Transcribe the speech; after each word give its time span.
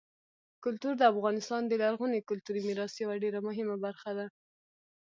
کلتور 0.63 0.93
د 0.97 1.03
افغانستان 1.13 1.61
د 1.67 1.73
لرغوني 1.81 2.19
کلتوري 2.29 2.61
میراث 2.67 2.93
یوه 3.03 3.15
ډېره 3.23 3.39
مهمه 3.47 3.75
برخه 3.85 4.11
ده. 4.17 4.25